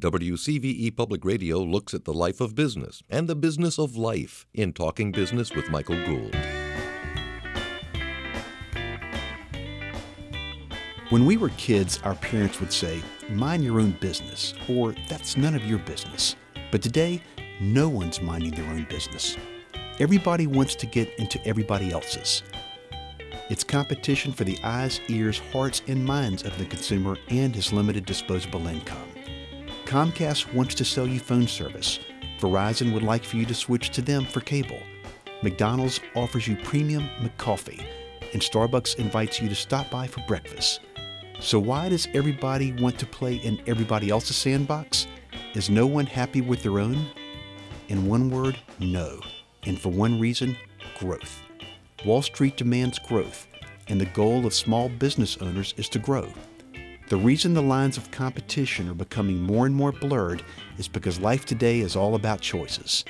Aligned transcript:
WCVE 0.00 0.96
Public 0.96 1.26
Radio 1.26 1.58
looks 1.58 1.92
at 1.92 2.06
the 2.06 2.14
life 2.14 2.40
of 2.40 2.54
business 2.54 3.02
and 3.10 3.28
the 3.28 3.36
business 3.36 3.78
of 3.78 3.98
life 3.98 4.46
in 4.54 4.72
Talking 4.72 5.12
Business 5.12 5.54
with 5.54 5.68
Michael 5.68 6.02
Gould. 6.06 6.34
When 11.10 11.26
we 11.26 11.36
were 11.36 11.50
kids, 11.50 12.00
our 12.02 12.14
parents 12.14 12.60
would 12.60 12.72
say, 12.72 13.02
mind 13.28 13.62
your 13.62 13.78
own 13.78 13.90
business, 14.00 14.54
or 14.70 14.94
that's 15.06 15.36
none 15.36 15.54
of 15.54 15.66
your 15.66 15.80
business. 15.80 16.34
But 16.72 16.80
today, 16.80 17.20
no 17.60 17.90
one's 17.90 18.22
minding 18.22 18.52
their 18.52 18.70
own 18.70 18.86
business. 18.88 19.36
Everybody 19.98 20.46
wants 20.46 20.74
to 20.76 20.86
get 20.86 21.12
into 21.18 21.44
everybody 21.46 21.92
else's. 21.92 22.42
It's 23.50 23.64
competition 23.64 24.32
for 24.32 24.44
the 24.44 24.58
eyes, 24.64 24.98
ears, 25.08 25.42
hearts, 25.52 25.82
and 25.88 26.02
minds 26.02 26.44
of 26.44 26.56
the 26.56 26.64
consumer 26.64 27.18
and 27.28 27.54
his 27.54 27.70
limited 27.70 28.06
disposable 28.06 28.66
income. 28.66 29.08
Comcast 29.90 30.54
wants 30.54 30.76
to 30.76 30.84
sell 30.84 31.04
you 31.04 31.18
phone 31.18 31.48
service. 31.48 31.98
Verizon 32.38 32.94
would 32.94 33.02
like 33.02 33.24
for 33.24 33.38
you 33.38 33.44
to 33.44 33.52
switch 33.52 33.90
to 33.90 34.00
them 34.00 34.24
for 34.24 34.40
cable. 34.40 34.78
McDonald's 35.42 35.98
offers 36.14 36.46
you 36.46 36.54
premium 36.54 37.08
McCoffee, 37.20 37.84
and 38.32 38.40
Starbucks 38.40 39.00
invites 39.00 39.40
you 39.40 39.48
to 39.48 39.54
stop 39.56 39.90
by 39.90 40.06
for 40.06 40.22
breakfast. 40.28 40.78
So 41.40 41.58
why 41.58 41.88
does 41.88 42.06
everybody 42.14 42.70
want 42.74 43.00
to 43.00 43.06
play 43.06 43.34
in 43.38 43.60
everybody 43.66 44.10
else's 44.10 44.36
sandbox? 44.36 45.08
Is 45.54 45.68
no 45.68 45.88
one 45.88 46.06
happy 46.06 46.40
with 46.40 46.62
their 46.62 46.78
own? 46.78 47.08
In 47.88 48.06
one 48.06 48.30
word, 48.30 48.56
no. 48.78 49.18
And 49.64 49.76
for 49.76 49.88
one 49.88 50.20
reason, 50.20 50.56
growth. 51.00 51.42
Wall 52.04 52.22
Street 52.22 52.56
demands 52.56 53.00
growth, 53.00 53.48
and 53.88 54.00
the 54.00 54.06
goal 54.06 54.46
of 54.46 54.54
small 54.54 54.88
business 54.88 55.36
owners 55.38 55.74
is 55.76 55.88
to 55.88 55.98
grow. 55.98 56.32
The 57.10 57.16
reason 57.16 57.54
the 57.54 57.60
lines 57.60 57.96
of 57.96 58.12
competition 58.12 58.88
are 58.88 58.94
becoming 58.94 59.42
more 59.42 59.66
and 59.66 59.74
more 59.74 59.90
blurred 59.90 60.44
is 60.78 60.86
because 60.86 61.18
life 61.18 61.44
today 61.44 61.80
is 61.80 61.96
all 61.96 62.14
about 62.14 62.40
choices. 62.40 63.04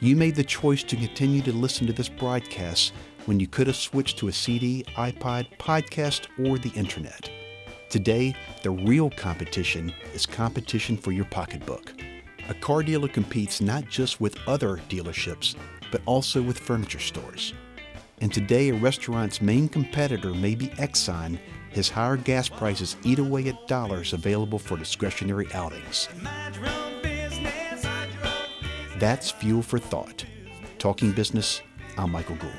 You 0.00 0.14
made 0.14 0.34
the 0.34 0.44
choice 0.44 0.82
to 0.82 0.94
continue 0.94 1.40
to 1.42 1.52
listen 1.52 1.86
to 1.86 1.94
this 1.94 2.10
broadcast 2.10 2.92
when 3.24 3.40
you 3.40 3.46
could 3.46 3.66
have 3.66 3.76
switched 3.76 4.18
to 4.18 4.28
a 4.28 4.32
CD, 4.32 4.84
iPod, 4.94 5.56
podcast, 5.56 6.26
or 6.38 6.58
the 6.58 6.68
internet. 6.78 7.30
Today, 7.88 8.36
the 8.62 8.72
real 8.72 9.08
competition 9.08 9.94
is 10.12 10.26
competition 10.26 10.98
for 10.98 11.10
your 11.10 11.24
pocketbook. 11.24 11.94
A 12.50 12.54
car 12.54 12.82
dealer 12.82 13.08
competes 13.08 13.62
not 13.62 13.88
just 13.88 14.20
with 14.20 14.36
other 14.46 14.82
dealerships, 14.90 15.56
but 15.90 16.02
also 16.04 16.42
with 16.42 16.58
furniture 16.58 16.98
stores. 16.98 17.54
And 18.20 18.30
today, 18.34 18.68
a 18.68 18.74
restaurant's 18.74 19.40
main 19.40 19.66
competitor 19.66 20.34
may 20.34 20.54
be 20.54 20.68
Exxon 20.68 21.38
his 21.70 21.88
higher 21.88 22.16
gas 22.16 22.48
prices 22.48 22.96
eat 23.04 23.18
away 23.18 23.48
at 23.48 23.68
dollars 23.68 24.12
available 24.12 24.58
for 24.58 24.76
discretionary 24.76 25.46
outings. 25.54 26.08
That's 28.98 29.30
fuel 29.30 29.62
for 29.62 29.78
thought. 29.78 30.24
Talking 30.78 31.12
business, 31.12 31.62
I'm 31.96 32.10
Michael 32.10 32.36
Gould. 32.36 32.52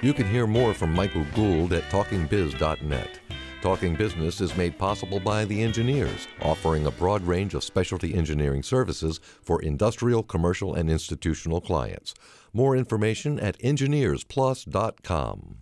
You 0.00 0.14
can 0.14 0.30
hear 0.30 0.46
more 0.46 0.74
from 0.74 0.92
Michael 0.94 1.26
Gould 1.34 1.72
at 1.72 1.82
talkingbiz.net. 1.90 3.18
Talking 3.60 3.96
Business 3.96 4.40
is 4.40 4.56
made 4.56 4.78
possible 4.78 5.18
by 5.18 5.44
the 5.44 5.60
engineers, 5.62 6.28
offering 6.42 6.86
a 6.86 6.92
broad 6.92 7.22
range 7.22 7.54
of 7.54 7.64
specialty 7.64 8.14
engineering 8.14 8.62
services 8.62 9.18
for 9.42 9.60
industrial, 9.62 10.22
commercial, 10.22 10.74
and 10.74 10.88
institutional 10.88 11.60
clients. 11.60 12.14
More 12.52 12.76
information 12.76 13.40
at 13.40 13.58
engineersplus.com. 13.58 15.57